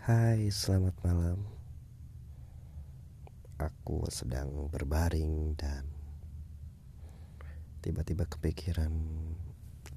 [0.00, 1.44] Hai, selamat malam.
[3.60, 5.84] Aku sedang berbaring dan
[7.84, 8.88] tiba-tiba kepikiran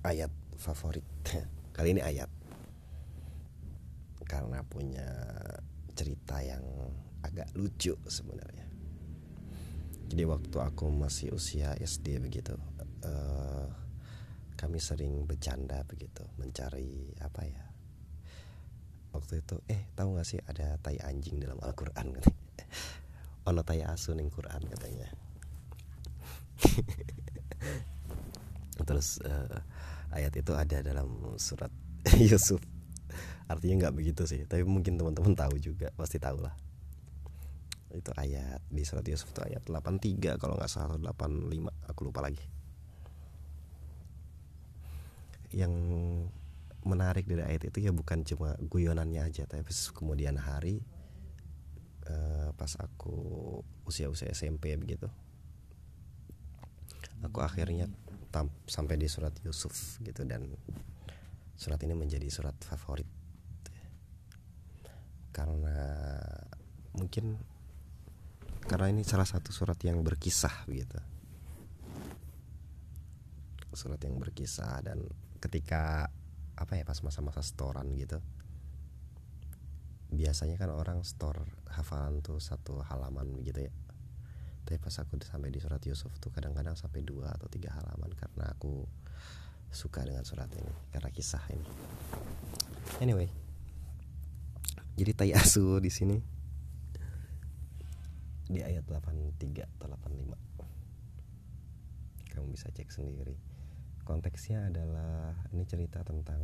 [0.04, 0.28] ayat
[0.60, 1.08] favorit.
[1.79, 2.28] Kali ini ayat
[4.28, 5.08] karena punya
[5.96, 6.67] cerita yang
[7.24, 8.67] agak lucu sebenarnya.
[10.12, 12.60] Jadi waktu aku masih usia SD begitu,
[13.08, 13.72] uh,
[14.60, 17.73] kami sering bercanda begitu, mencari apa ya?
[19.13, 22.17] Waktu itu, eh tahu gak sih ada tai anjing dalam Al-Quran
[23.49, 25.08] Ono tai asu ning Quran katanya.
[28.88, 29.62] Terus uh,
[30.09, 31.70] ayat itu ada dalam surat
[32.30, 32.59] Yusuf.
[33.45, 36.55] Artinya nggak begitu sih, tapi mungkin teman-teman tahu juga, pasti tahu lah
[37.93, 42.41] itu ayat di surat Yusuf itu ayat 83 kalau nggak salah 85 aku lupa lagi
[45.54, 45.70] yang
[46.84, 50.84] menarik dari ayat itu ya bukan cuma guyonannya aja tapi kemudian hari
[52.08, 53.16] uh, pas aku
[53.88, 55.07] usia-usia SMP begitu
[57.24, 57.88] aku akhirnya
[58.66, 60.49] sampai di surat Yusuf gitu dan
[61.54, 63.05] surat ini menjadi surat favorit.
[65.29, 65.77] Karena
[66.97, 67.38] mungkin
[68.66, 70.97] karena ini salah satu surat yang berkisah begitu.
[73.73, 75.02] Surat yang berkisah dan
[75.41, 76.09] ketika
[76.57, 78.21] apa ya pas masa-masa storan gitu.
[80.13, 81.41] Biasanya kan orang store
[81.73, 83.73] hafalan tuh satu halaman gitu ya.
[84.63, 88.47] Tapi pas aku sampai di surat Yusuf tuh kadang-kadang sampai dua atau tiga halaman karena
[88.53, 88.87] aku
[89.73, 91.67] suka dengan surat ini karena kisah ini.
[93.01, 93.27] Anyway
[94.93, 96.21] jadi tai asu di sini
[98.45, 100.38] di ayat 83 atau 85
[102.33, 103.33] kamu bisa cek sendiri
[104.03, 106.39] konteksnya adalah ini cerita tentang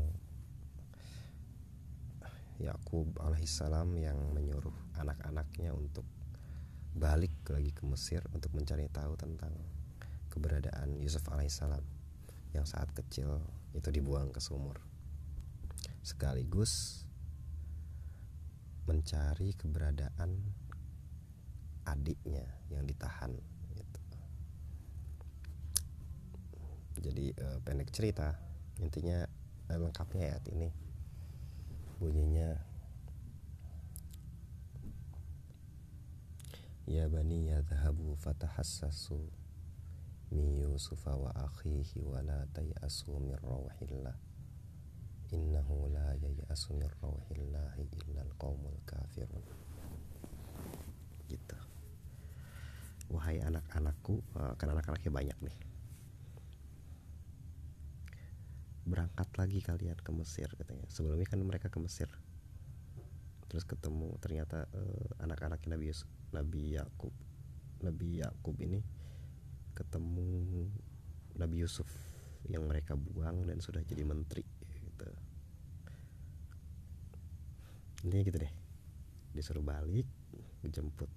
[2.60, 6.04] Yakub alaihissalam yang menyuruh anak-anaknya untuk
[6.92, 9.56] balik lagi ke Mesir untuk mencari tahu tentang
[10.28, 11.84] keberadaan Yusuf alaihissalam
[12.52, 13.40] yang saat kecil
[13.72, 14.82] itu dibuang ke sumur.
[16.04, 17.06] Sekaligus
[18.90, 20.36] mencari keberadaan
[21.86, 23.38] adiknya yang ditahan
[23.78, 24.02] gitu.
[27.00, 28.36] Jadi uh, pendek cerita.
[28.84, 29.24] Intinya
[29.72, 30.70] uh, lengkapnya ayat ini
[32.00, 32.60] bunyinya.
[36.90, 39.22] Ya bani yadhabu fatahassasu
[40.34, 44.18] min Yusufa wa akhihi wa la tayasu min rawhillah.
[45.30, 49.46] Innahu la yayasu min rawhillahi illa alqaumul kafirun.
[51.30, 51.58] Gitu.
[53.14, 55.69] Wahai anak-anakku uh, kan anak-anaknya banyak nih
[58.90, 60.90] berangkat lagi kalian ke Mesir katanya.
[60.90, 62.10] Sebelumnya kan mereka ke Mesir.
[63.50, 67.14] Terus ketemu ternyata uh, anak-anaknya Nabi Yusuf, Nabi Yakub
[67.80, 68.84] Nabi Yakub ini
[69.72, 70.68] ketemu
[71.40, 71.88] Nabi Yusuf
[72.52, 74.44] yang mereka buang dan sudah jadi menteri
[74.84, 75.08] gitu.
[78.04, 78.54] Intinya gitu deh.
[79.32, 80.08] Disuruh balik
[80.60, 81.08] dijemput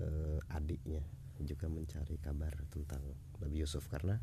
[0.00, 1.04] uh, adiknya
[1.44, 3.04] juga mencari kabar tentang
[3.44, 3.84] Nabi Yusuf.
[3.92, 4.16] Karena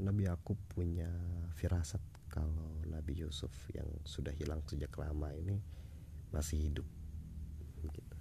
[0.00, 1.10] Nabi Yakub punya
[1.58, 2.00] firasat
[2.32, 5.60] kalau Nabi Yusuf yang sudah hilang sejak lama ini
[6.32, 6.88] masih hidup
[7.84, 8.16] gitu.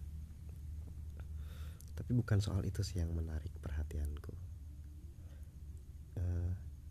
[1.96, 4.34] Tapi bukan soal itu sih yang menarik perhatianku.
[6.20, 6.24] E,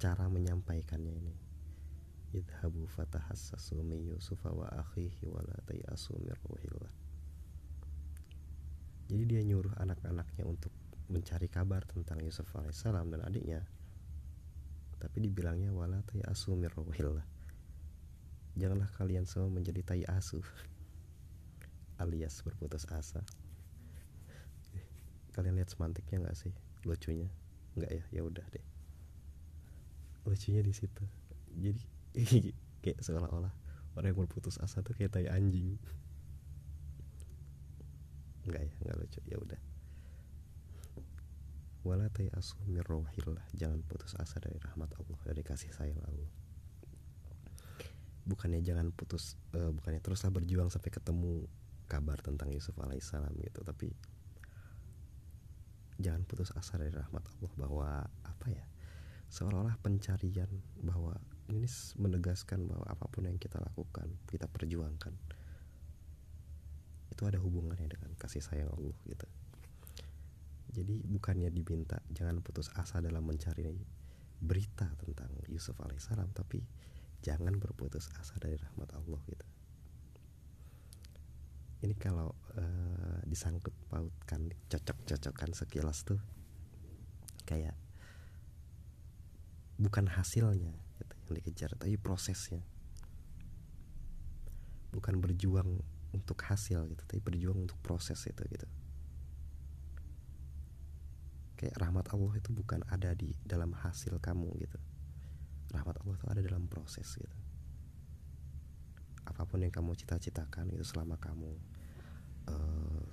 [0.00, 1.34] cara menyampaikannya ini.
[2.30, 6.14] Idhabu fatahassasu min Yusuf wa akhihi wa la tayasu
[6.46, 7.10] ruhillah
[9.10, 10.70] jadi dia nyuruh anak-anaknya untuk
[11.10, 13.66] mencari kabar tentang Yusuf alaihissalam dan adiknya
[15.00, 17.24] tapi dibilangnya wala tai asu mirrohillah
[18.60, 20.44] janganlah kalian semua menjadi tai asu
[22.02, 23.20] alias berputus asa.
[25.36, 26.52] Kalian lihat semantiknya nggak sih?
[26.88, 27.28] Lucunya.
[27.76, 28.02] Nggak ya?
[28.08, 28.64] Ya udah deh.
[30.24, 31.04] Lucunya di situ.
[31.52, 31.84] Jadi
[32.82, 33.52] kayak seolah-olah
[34.00, 35.76] orang yang berputus asa tuh kayak tai anjing.
[38.48, 38.72] Enggak ya?
[38.80, 39.20] Enggak lucu.
[39.28, 39.60] Ya udah
[41.80, 42.84] wala tayasu mir
[43.56, 46.32] jangan putus asa dari rahmat Allah dari kasih sayang Allah.
[48.28, 51.48] Bukannya jangan putus uh, bukannya teruslah berjuang sampai ketemu
[51.90, 53.90] kabar tentang Yusuf alaihissalam gitu tapi
[55.98, 57.88] jangan putus asa dari rahmat Allah bahwa
[58.22, 58.62] apa ya
[59.34, 60.48] seolah-olah pencarian
[60.78, 61.18] bahwa
[61.50, 61.66] ini
[61.98, 65.18] menegaskan bahwa apa pun yang kita lakukan kita perjuangkan
[67.10, 69.26] itu ada hubungannya dengan kasih sayang Allah gitu
[70.70, 73.66] jadi bukannya diminta jangan putus asa dalam mencari
[74.40, 76.64] berita tentang Yusuf alaihissalam tapi
[77.20, 79.46] jangan berputus asa dari rahmat Allah gitu.
[81.80, 86.20] Ini kalau uh, disangkut pautkan cocok-cocokkan sekilas tuh
[87.48, 87.76] kayak
[89.80, 92.64] bukan hasilnya gitu, yang dikejar tapi prosesnya.
[94.92, 95.80] Bukan berjuang
[96.10, 98.66] untuk hasil gitu tapi berjuang untuk proses itu gitu
[101.60, 104.80] kayak rahmat Allah itu bukan ada di dalam hasil kamu gitu.
[105.76, 107.36] Rahmat Allah itu ada dalam proses gitu.
[109.28, 111.52] Apa pun yang kamu cita-citakan itu selama kamu
[112.48, 113.04] uh,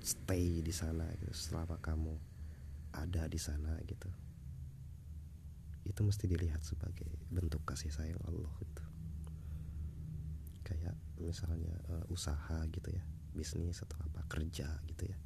[0.00, 2.16] stay di sana gitu selama kamu
[2.96, 4.08] ada di sana gitu
[5.84, 8.84] itu mesti dilihat sebagai bentuk kasih sayang Allah gitu.
[10.64, 13.04] Kayak misalnya uh, usaha gitu ya
[13.36, 15.18] bisnis atau apa kerja gitu ya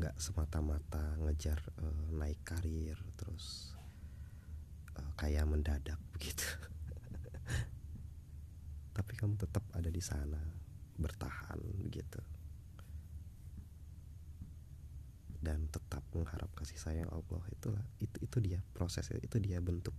[0.00, 3.76] nggak semata-mata ngejar uh, naik karir terus
[4.96, 6.40] uh, kayak mendadak begitu.
[8.96, 10.40] Tapi kamu tetap ada di sana
[10.96, 12.16] bertahan begitu.
[15.36, 17.44] Dan tetap mengharap kasih sayang Allah.
[17.52, 19.92] Itulah itu itu dia proses itu dia bentuk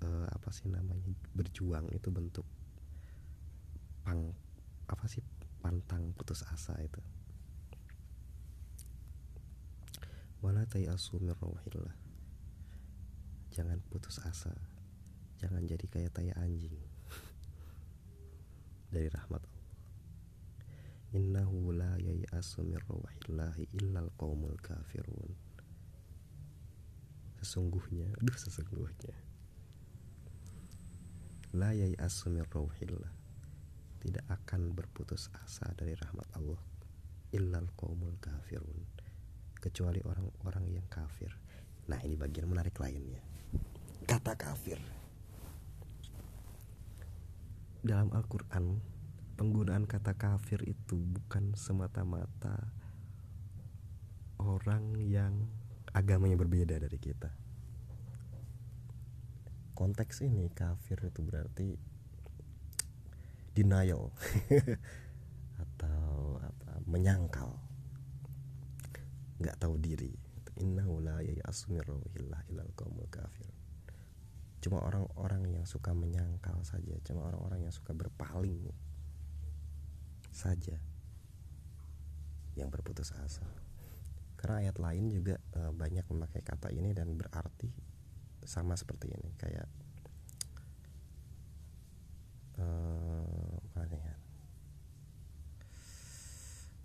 [0.00, 1.92] uh, apa sih namanya berjuang.
[1.92, 2.48] Itu bentuk
[4.00, 4.32] pang
[4.88, 5.20] apa sih
[5.60, 7.04] pantang putus asa itu
[10.38, 11.34] wala tayasu min
[13.58, 14.54] jangan putus asa.
[15.42, 16.78] Jangan jadi kayak tai anjing.
[18.94, 19.66] Dari rahmat Allah.
[21.18, 25.34] Innahu la yayasu min rawhillahi illal qaumul kafirun.
[27.42, 29.14] Sesungguhnya aduh sesungguhnya.
[31.58, 33.10] La yayasu min rawhillah.
[33.98, 36.62] Tidak akan berputus asa dari rahmat Allah
[37.34, 38.86] illal qaumul kafirun
[39.58, 41.34] kecuali orang-orang yang kafir.
[41.90, 43.20] Nah, ini bagian menarik lainnya.
[44.08, 44.78] Kata kafir.
[47.84, 48.78] Dalam Al-Qur'an,
[49.38, 52.74] penggunaan kata kafir itu bukan semata-mata
[54.42, 55.46] orang yang
[55.94, 57.30] agamanya berbeda dari kita.
[59.74, 61.78] Konteks ini kafir itu berarti
[63.54, 64.10] denial
[65.62, 67.67] atau apa menyangkal
[69.38, 70.12] nggak tahu diri.
[70.58, 73.58] Innahu la ilal qaumul kafir
[74.58, 76.98] cuma orang-orang yang suka menyangkal saja.
[77.06, 78.66] Cuma orang-orang yang suka berpaling
[80.34, 80.76] saja.
[82.58, 83.46] Yang berputus asa.
[84.38, 87.70] Karena ayat lain juga e, banyak memakai kata ini dan berarti
[88.42, 89.30] sama seperti ini.
[89.38, 89.66] Kayak
[92.58, 92.66] e,
[93.78, 94.17] mana ya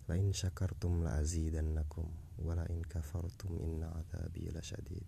[0.04, 2.12] lain syakartum la azidannakum
[2.44, 5.08] wala in kafartum inna adzabi lasyadid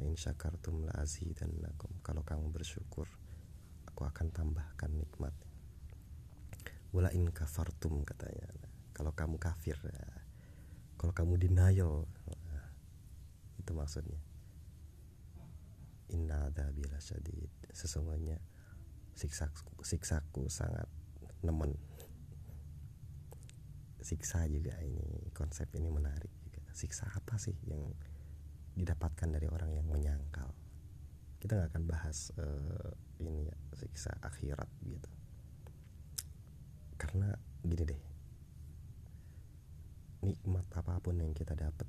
[0.00, 2.00] in syakartum la azidannakum.
[2.00, 3.04] Kalau kamu bersyukur
[3.84, 5.36] aku akan tambahkan nikmat.
[6.90, 8.48] Wala in kafartum katanya.
[8.96, 10.08] Kalau kamu kafir ya.
[11.00, 12.68] kalau kamu denial nah,
[13.60, 14.20] itu maksudnya.
[16.10, 18.40] Inna adzabi lasyadid sesungguhnya
[19.14, 20.88] siksaku, siksaku sangat
[21.44, 21.76] nemen
[24.00, 26.60] siksa juga ini konsep ini menarik juga.
[26.72, 27.92] Siksa apa sih yang
[28.76, 30.50] didapatkan dari orang yang menyangkal?
[31.40, 35.10] Kita nggak akan bahas uh, ini ya siksa akhirat gitu.
[37.00, 37.32] Karena
[37.64, 38.02] gini deh
[40.20, 41.88] nikmat apa pun yang kita dapat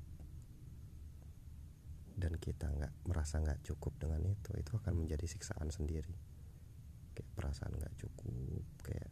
[2.16, 6.16] dan kita nggak merasa nggak cukup dengan itu itu akan menjadi siksaan sendiri.
[7.12, 9.12] Kayak perasaan nggak cukup kayak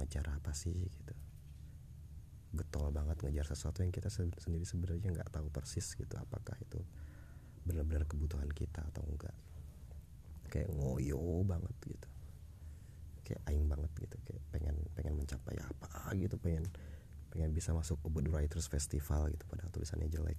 [0.00, 1.29] ngejar apa sih gitu
[2.50, 6.82] getol banget ngejar sesuatu yang kita sendiri sebenarnya nggak tahu persis gitu apakah itu
[7.62, 9.36] benar-benar kebutuhan kita atau enggak.
[10.50, 12.08] Kayak ngoyo banget gitu.
[13.22, 16.66] Kayak aing banget gitu kayak pengen pengen mencapai apa gitu pengen
[17.30, 20.38] pengen bisa masuk Ubud Writers Festival gitu padahal tulisannya jelek.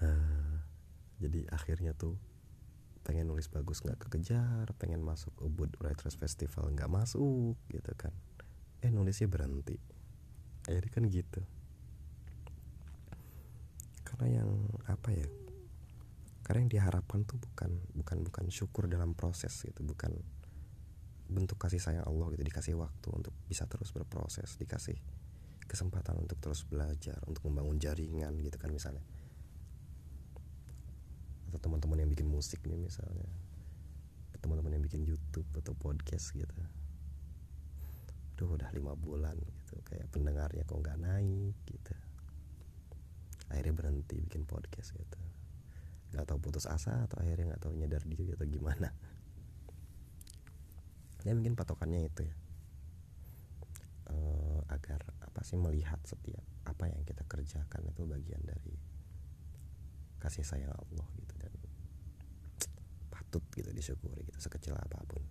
[0.00, 0.56] Uh,
[1.22, 2.16] jadi akhirnya tuh
[3.10, 8.14] pengen nulis bagus nggak kekejar pengen masuk Ubud Writers Festival nggak masuk gitu kan.
[8.86, 9.74] Eh nulisnya berhenti.
[10.70, 11.42] Jadi kan gitu.
[14.06, 14.50] Karena yang
[14.86, 15.26] apa ya
[16.46, 20.14] karena yang diharapkan tuh bukan bukan bukan syukur dalam proses gitu bukan
[21.30, 24.98] bentuk kasih sayang Allah gitu dikasih waktu untuk bisa terus berproses dikasih
[25.70, 29.02] kesempatan untuk terus belajar untuk membangun jaringan gitu kan misalnya
[31.50, 33.26] atau teman-teman yang bikin musik nih misalnya
[34.40, 36.62] teman-teman yang bikin YouTube atau podcast gitu.
[38.40, 41.94] Duh udah lima bulan gitu kayak pendengarnya kok nggak naik gitu.
[43.52, 45.20] Akhirnya berhenti bikin podcast gitu.
[46.16, 48.88] Nggak tahu putus asa atau akhirnya nggak tahu nyadar diri atau gimana.
[51.28, 52.36] Ya mungkin patokannya itu ya.
[54.08, 54.16] E,
[54.72, 58.72] agar apa sih melihat setiap apa yang kita kerjakan itu bagian dari
[60.20, 61.52] kasih sayang Allah gitu dan
[63.08, 65.24] patut gitu disyukuri gitu sekecil apa pun.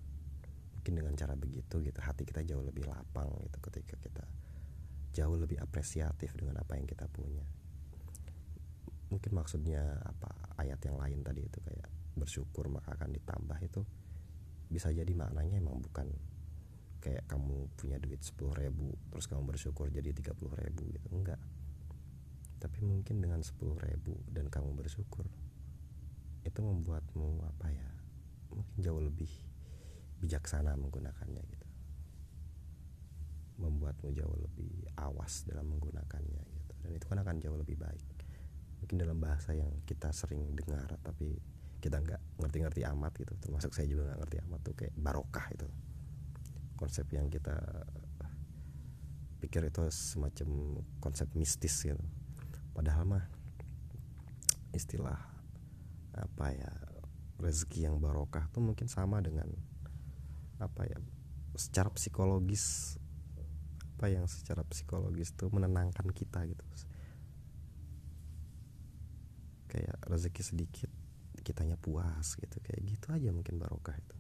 [0.80, 4.26] Mungkin dengan cara begitu gitu hati kita jauh lebih lapang gitu ketika kita
[5.14, 7.46] jauh lebih apresiatif dengan apa yang kita punya.
[9.14, 13.82] Mungkin maksudnya apa ayat yang lain tadi itu kayak bersyukur maka akan ditambah itu
[14.70, 16.14] bisa jadi maknanya emang bukan
[17.00, 21.40] kayak kamu punya duit 10 ribu terus kamu bersyukur jadi 30 ribu gitu enggak
[22.60, 23.56] tapi mungkin dengan 10
[23.88, 25.24] ribu dan kamu bersyukur
[26.44, 27.90] itu membuatmu apa ya
[28.52, 29.32] mungkin jauh lebih
[30.20, 31.68] bijaksana menggunakannya gitu.
[33.60, 36.74] Membuatmu jauh lebih awas dalam menggunakannya gitu.
[36.84, 38.08] Dan itu kan akan jauh lebih baik.
[38.84, 41.40] Mungkin dalam bahasa yang kita sering dengar tapi
[41.80, 43.34] kita nggak ngerti-ngerti amat gitu.
[43.40, 45.68] Termasuk saya juga nggak ngerti amat tuh kayak barokah itu.
[46.76, 47.56] Konsep yang kita
[49.40, 52.19] pikir itu semacam konsep mistis gitu
[52.80, 53.26] padahal mah
[54.72, 55.20] istilah
[56.16, 56.72] apa ya
[57.36, 59.52] rezeki yang barokah tuh mungkin sama dengan
[60.64, 60.96] apa ya
[61.60, 62.96] secara psikologis
[64.00, 66.64] apa yang secara psikologis tuh menenangkan kita gitu.
[69.68, 70.92] Kayak rezeki sedikit
[71.44, 74.16] kitanya puas gitu kayak gitu aja mungkin barokah itu.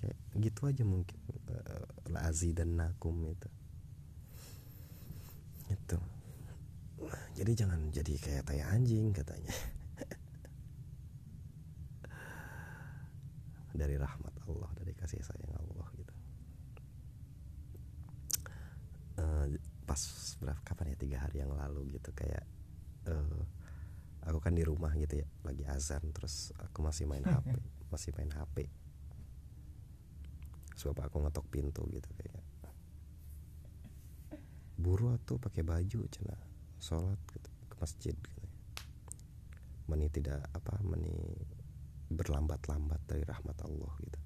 [0.00, 1.20] Kayak gitu aja mungkin
[1.52, 3.59] uh, lazi dan nakum itu itu
[7.40, 9.48] jadi jangan jadi kayak tai anjing katanya.
[13.80, 16.14] Dari rahmat Allah dari kasih sayang Allah gitu.
[19.16, 19.56] Uh,
[19.88, 20.00] pas
[20.44, 22.44] berapa kapan ya tiga hari yang lalu gitu kayak
[23.08, 23.40] uh,
[24.28, 27.56] aku kan di rumah gitu ya lagi azan terus aku masih main HP
[27.88, 28.68] masih main HP
[30.76, 32.44] sebab aku ngetok pintu gitu kayak.
[34.76, 36.49] Buru tuh pakai baju cina
[36.80, 38.46] sholat gitu, ke masjid gitu.
[39.86, 41.14] Meni tidak apa meni
[42.10, 44.20] berlambat-lambat dari rahmat Allah gitu.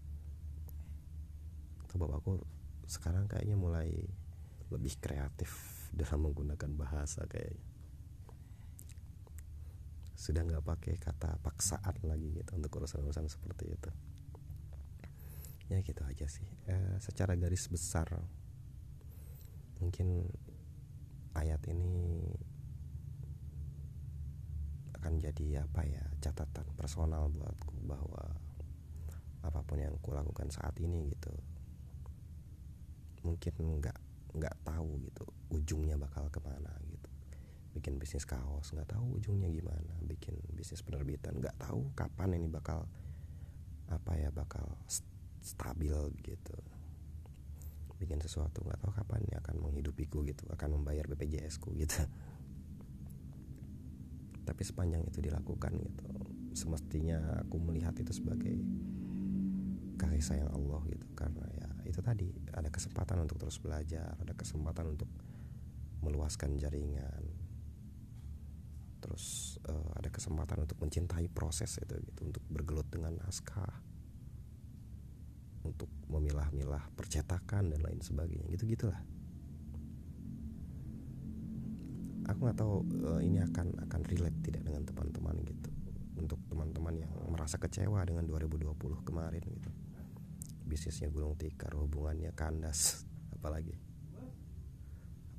[1.95, 2.33] Sebab aku
[2.89, 3.93] sekarang kayaknya mulai
[4.73, 5.53] lebih kreatif
[5.99, 7.63] dalam menggunakan bahasa kayaknya.
[10.17, 13.91] Sudah nggak pakai kata paksaan lagi gitu untuk urusan-urusan seperti itu.
[15.69, 16.49] Ya gitu aja sih.
[16.65, 18.09] E, secara garis besar
[19.85, 20.25] mungkin
[21.35, 22.25] ayat ini
[24.99, 28.25] akan jadi apa ya catatan personal buatku bahwa
[29.45, 31.29] apa pun yang kulakukan saat ini gitu
[33.21, 33.99] mungkin nggak
[34.35, 37.09] nggak tahu gitu ujungnya bakal ke mana gitu.
[37.75, 42.87] Bikin bisnis kaos nggak tahu ujungnya gimana bikin bisnis penerbitan nggak tahu kapan ini bakal
[43.93, 44.65] apa ya bakal
[45.45, 46.57] stabil gitu
[48.05, 52.05] bikin sesuatu nggak tahu kapan ini akan menghidupiku gitu akan membayar BPJS ku gitu.
[54.45, 56.05] Tapi sepanjang itu dilakukan gitu
[56.53, 58.55] semestinya aku melihat itu sebagai
[59.97, 61.09] kasih sayang Allah gitu.
[61.17, 65.09] Karena ya itu tadi ada kesempatan untuk terus belajar ada kesempatan untuk
[66.05, 67.25] meluaskan jaringan.
[69.01, 73.94] Terus uh, ada kesempatan untuk mencintai proses itu gitu untuk bergelut dengan naskah
[76.15, 78.47] memilah-milah percetakan dan lain sebagainya.
[78.55, 79.03] Gitu gitulah
[82.25, 85.71] aku nggak tahu uh, ini akan akan relate tidak dengan teman-teman gitu.
[86.15, 89.71] Untuk teman-teman yang merasa kecewa dengan 2020 kemarin gitu.
[90.65, 93.05] Bisnisnya gulung tikar hubungannya kandas
[93.37, 93.77] apalagi.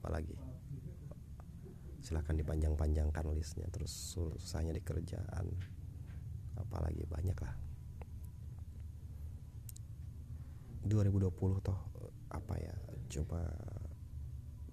[0.02, 0.38] Apalagi.
[2.06, 5.50] Silahkan dipanjang-panjangkan listnya terus susahnya di kerjaan.
[6.56, 7.56] Apalagi banyak lah
[10.86, 11.80] 2020 toh
[12.30, 12.76] apa ya
[13.10, 13.42] coba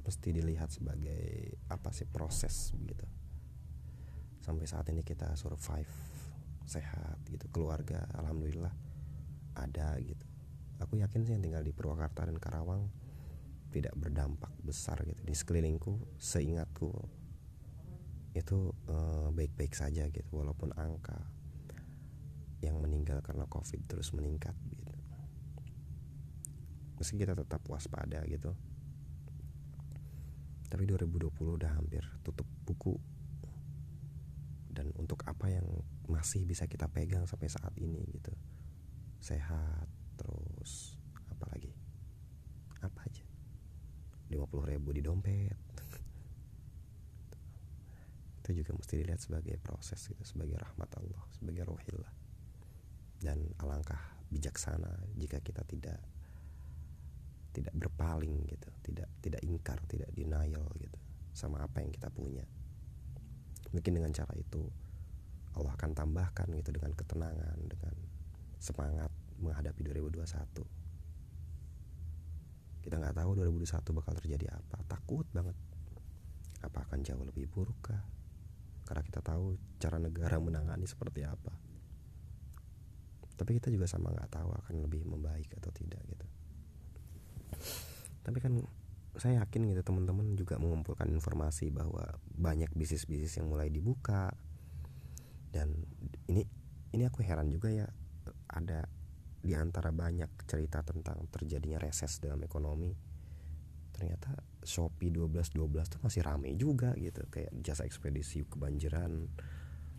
[0.02, 3.06] mesti dilihat sebagai apa sih proses begitu.
[4.42, 5.90] Sampai saat ini kita survive
[6.66, 8.72] sehat gitu keluarga alhamdulillah
[9.56, 10.26] ada gitu.
[10.82, 12.90] Aku yakin sih yang tinggal di Purwakarta dan Karawang
[13.70, 15.22] tidak berdampak besar gitu.
[15.22, 16.90] Di sekelilingku seingatku
[18.32, 21.20] itu uh, baik-baik saja gitu walaupun angka
[22.64, 24.56] yang meninggal karena covid terus meningkat
[27.02, 28.54] meski kita tetap waspada gitu.
[30.70, 32.94] Tapi 2020 udah hampir tutup buku.
[34.70, 35.66] Dan untuk apa yang
[36.06, 38.30] masih bisa kita pegang sampai saat ini gitu.
[39.18, 40.94] Sehat terus
[41.26, 41.74] apa lagi
[42.78, 43.26] apa aja?
[44.30, 45.58] 50 ribu di dompet.
[48.46, 52.14] Itu juga mesti dilihat sebagai proses gitu sebagai rahmat Allah sebagai rohillah.
[53.18, 55.98] Dan alangkah bijaksana jika kita tidak
[57.52, 60.98] tidak berpaling gitu tidak tidak ingkar tidak denial gitu
[61.32, 62.44] sama apa yang kita punya.
[63.72, 64.68] Mungkin dengan cara itu
[65.56, 67.94] Allah akan tambahkan gitu dengan ketenangan dengan
[68.60, 69.08] semangat
[69.40, 70.82] menghadapi 2021
[72.82, 75.54] kita nggak tahu 2021 bakal terjadi apa takut banget.
[76.62, 78.02] Apa akan jauh lebih buruk kah?
[78.82, 81.54] Karena kita tahu cara negara menangani seperti apa.
[83.38, 86.26] Tapi kita juga sama nggak tahu akan lebih membaik atau tidak gitu
[88.22, 88.54] tapi kan
[89.20, 94.32] saya yakin gitu teman-teman juga mengumpulkan informasi bahwa banyak bisnis-bisnis yang mulai dibuka.
[95.52, 95.84] Dan
[96.32, 96.48] ini
[96.96, 97.84] ini aku heran juga ya
[98.48, 98.88] ada
[99.42, 102.94] di antara banyak cerita tentang terjadinya reses dalam ekonomi
[103.92, 104.32] ternyata
[104.64, 107.28] Shopee 1212 tuh masih rame juga gitu.
[107.28, 109.28] Kayak jasa ekspedisi kebanjiran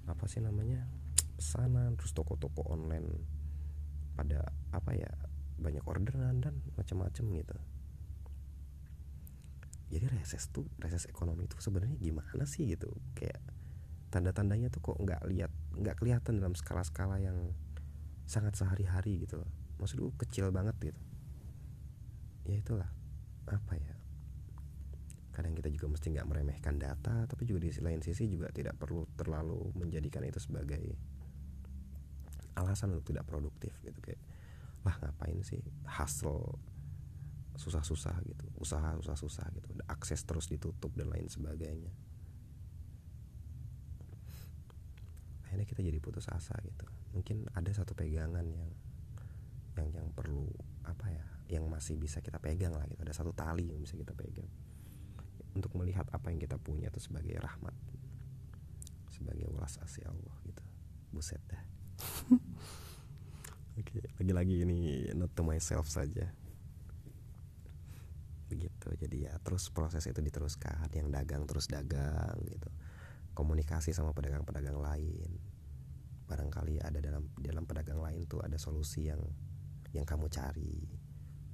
[0.09, 0.89] apa sih namanya
[1.37, 3.07] pesanan terus toko-toko online
[4.17, 5.11] pada apa ya
[5.61, 7.57] banyak orderan dan macam-macam gitu
[9.91, 12.89] jadi reses tuh reses ekonomi itu sebenarnya gimana sih gitu?
[13.17, 13.39] Kayak
[14.13, 17.53] tanda-tandanya tuh kok nggak lihat nggak kelihatan dalam skala-skala yang
[18.29, 19.51] sangat sehari-hari gitu loh.
[19.81, 21.01] Maksudku kecil banget gitu.
[22.47, 22.89] Ya itulah
[23.49, 23.93] apa ya?
[25.33, 29.09] Kadang kita juga mesti nggak meremehkan data tapi juga di lain sisi juga tidak perlu
[29.17, 30.93] terlalu menjadikan itu sebagai
[32.53, 34.21] alasan untuk tidak produktif gitu kayak
[34.85, 36.53] wah ngapain sih hasil
[37.53, 41.93] susah-susah gitu usaha susah-susah gitu akses terus ditutup dan lain sebagainya.
[45.45, 46.85] Akhirnya kita jadi putus asa gitu.
[47.13, 48.69] Mungkin ada satu pegangan yang
[49.77, 50.49] yang yang perlu
[50.85, 51.25] apa ya
[51.59, 53.05] yang masih bisa kita pegang lah gitu.
[53.05, 54.49] Ada satu tali yang bisa kita pegang
[55.53, 57.77] untuk melihat apa yang kita punya itu sebagai rahmat
[59.13, 60.63] sebagai welas asih Allah gitu.
[61.13, 61.61] Buset dah.
[63.79, 66.33] Oke lagi-lagi ini not to myself saja
[68.53, 68.93] begitu.
[68.93, 72.69] Jadi ya terus proses itu diteruskan yang dagang terus dagang gitu.
[73.33, 75.29] Komunikasi sama pedagang-pedagang lain.
[76.29, 79.19] Barangkali ada dalam dalam pedagang lain tuh ada solusi yang
[79.89, 80.85] yang kamu cari.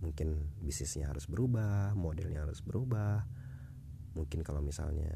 [0.04, 3.24] Mungkin bisnisnya harus berubah modelnya harus berubah.
[4.16, 5.12] Mungkin kalau misalnya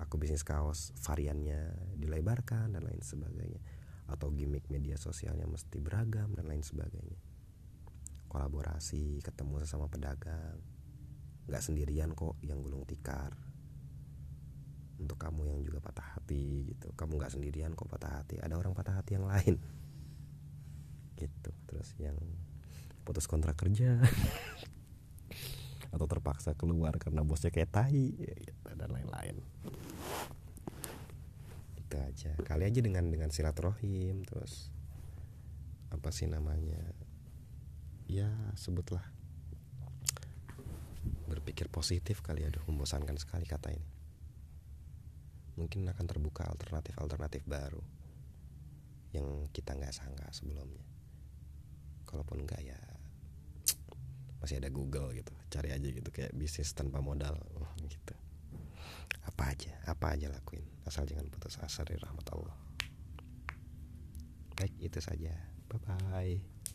[0.00, 3.60] aku bisnis kaos variannya dilebarkan dan lain sebagainya.
[4.12, 7.16] Atau gimmick media sosialnya mesti beragam dan lain sebagainya.
[8.28, 10.60] Kolaborasi ketemu sesama pedagang
[11.46, 13.34] nggak sendirian kok yang gulung tikar.
[15.02, 16.94] Untuk kamu yang juga patah hati gitu.
[16.94, 18.38] Kamu nggak sendirian kok patah hati.
[18.38, 19.58] Ada orang patah hati yang lain.
[21.18, 21.50] Gitu.
[21.66, 22.14] Terus yang
[23.02, 23.98] putus kontrak kerja.
[25.94, 28.14] Atau terpaksa keluar karena bosnya kayak tai.
[28.14, 29.42] Gitu, dan lain-lain.
[31.74, 32.38] Itu aja.
[32.46, 34.22] Kali aja dengan dengan silaturahim.
[34.22, 34.70] Terus
[35.90, 36.78] apa sih namanya?
[38.06, 39.02] Ya sebutlah
[41.32, 43.88] berpikir positif kali aduh membosankan sekali kata ini.
[45.56, 47.80] Mungkin akan terbuka alternatif-alternatif baru
[49.16, 50.84] yang kita nggak sangka sebelumnya.
[52.04, 52.76] Kalaupun enggak ya
[54.44, 55.32] masih ada Google gitu.
[55.48, 57.36] Cari aja gitu kayak bisnis tanpa modal.
[57.92, 58.16] Gitu.
[59.28, 60.64] Apa aja apa aja lakuin.
[60.88, 62.56] Asal jangan putus asa dari rahmat Allah.
[64.56, 65.34] Baik itu saja.
[65.68, 66.71] Bye bye